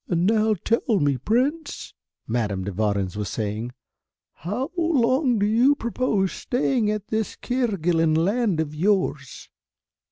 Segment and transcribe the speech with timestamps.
[0.09, 1.93] "Now tell me, Prince,"
[2.25, 3.71] Madame de Warens was saying,
[4.33, 9.51] "how long do you propose staying at this Kerguelen Land of yours?"